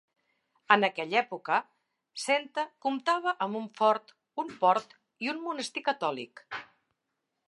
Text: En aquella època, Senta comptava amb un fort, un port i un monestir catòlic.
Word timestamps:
En 0.75 0.85
aquella 0.85 1.17
època, 1.19 1.57
Senta 2.23 2.63
comptava 2.85 3.35
amb 3.47 3.59
un 3.61 3.69
fort, 3.81 4.15
un 4.45 4.51
port 4.65 4.97
i 5.27 5.33
un 5.35 5.45
monestir 5.45 5.85
catòlic. 5.91 6.45